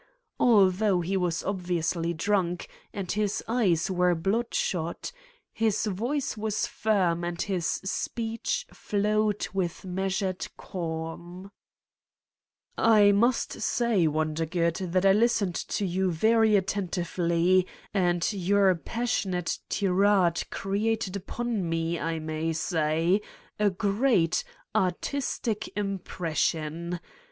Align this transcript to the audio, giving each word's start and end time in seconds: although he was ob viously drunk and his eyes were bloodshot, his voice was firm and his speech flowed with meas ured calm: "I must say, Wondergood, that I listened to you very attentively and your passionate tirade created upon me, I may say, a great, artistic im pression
although 0.39 1.01
he 1.01 1.15
was 1.15 1.43
ob 1.43 1.61
viously 1.61 2.17
drunk 2.17 2.67
and 2.91 3.11
his 3.11 3.43
eyes 3.47 3.91
were 3.91 4.15
bloodshot, 4.15 5.11
his 5.53 5.85
voice 5.85 6.35
was 6.35 6.65
firm 6.65 7.23
and 7.23 7.43
his 7.43 7.67
speech 7.67 8.65
flowed 8.73 9.47
with 9.53 9.85
meas 9.85 10.13
ured 10.19 10.49
calm: 10.57 11.51
"I 12.79 13.11
must 13.11 13.61
say, 13.61 14.07
Wondergood, 14.07 14.91
that 14.91 15.05
I 15.05 15.13
listened 15.13 15.53
to 15.53 15.85
you 15.85 16.09
very 16.09 16.55
attentively 16.55 17.67
and 17.93 18.27
your 18.33 18.73
passionate 18.73 19.59
tirade 19.69 20.49
created 20.49 21.15
upon 21.15 21.69
me, 21.69 21.99
I 21.99 22.17
may 22.17 22.53
say, 22.53 23.21
a 23.59 23.69
great, 23.69 24.43
artistic 24.73 25.69
im 25.75 25.99
pression 25.99 26.99